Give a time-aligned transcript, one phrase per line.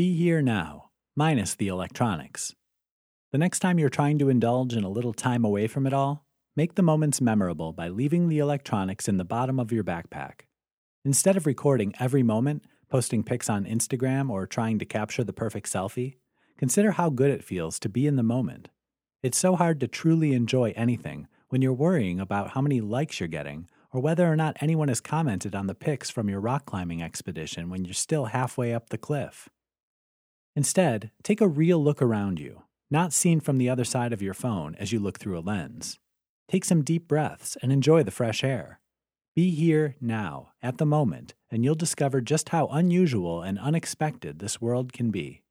[0.00, 2.54] Be here now, minus the electronics.
[3.32, 6.24] The next time you're trying to indulge in a little time away from it all,
[6.56, 10.46] make the moments memorable by leaving the electronics in the bottom of your backpack.
[11.04, 15.70] Instead of recording every moment, posting pics on Instagram, or trying to capture the perfect
[15.70, 16.16] selfie,
[16.56, 18.70] consider how good it feels to be in the moment.
[19.22, 23.28] It's so hard to truly enjoy anything when you're worrying about how many likes you're
[23.28, 27.02] getting or whether or not anyone has commented on the pics from your rock climbing
[27.02, 29.50] expedition when you're still halfway up the cliff.
[30.56, 34.34] Instead, take a real look around you not seen from the other side of your
[34.34, 35.98] phone as you look through a lens.
[36.48, 38.80] Take some deep breaths and enjoy the fresh air.
[39.36, 44.60] Be here now, at the moment, and you'll discover just how unusual and unexpected this
[44.60, 45.42] world can be.